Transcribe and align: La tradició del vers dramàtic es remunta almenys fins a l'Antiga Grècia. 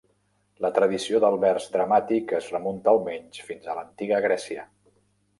La 0.65 0.69
tradició 0.75 1.19
del 1.25 1.35
vers 1.43 1.67
dramàtic 1.75 2.33
es 2.37 2.47
remunta 2.55 2.91
almenys 2.93 3.43
fins 3.49 3.69
a 3.69 3.77
l'Antiga 3.81 4.23
Grècia. 4.27 4.65